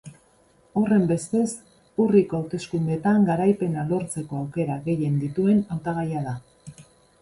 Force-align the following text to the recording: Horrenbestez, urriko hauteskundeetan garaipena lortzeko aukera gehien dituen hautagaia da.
Horrenbestez, 0.79 1.49
urriko 2.05 2.39
hauteskundeetan 2.39 3.29
garaipena 3.29 3.87
lortzeko 3.93 4.43
aukera 4.43 4.83
gehien 4.91 5.25
dituen 5.27 5.67
hautagaia 5.77 6.31
da. 6.31 6.39